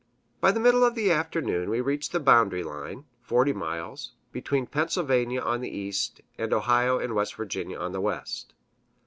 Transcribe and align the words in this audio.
By 0.39 0.51
the 0.51 0.59
middle 0.59 0.83
of 0.83 0.95
the 0.95 1.11
afternoon 1.11 1.69
we 1.69 1.79
reached 1.79 2.11
the 2.11 2.19
boundary 2.19 2.63
line 2.63 3.05
(40 3.21 3.53
miles) 3.53 4.13
between 4.31 4.65
Pennsylvania 4.65 5.41
on 5.41 5.61
the 5.61 5.69
east 5.69 6.21
and 6.39 6.51
Ohio 6.51 6.97
and 6.97 7.13
West 7.13 7.35
Virginia 7.35 7.77
on 7.77 7.91
the 7.91 8.01
west. 8.01 8.55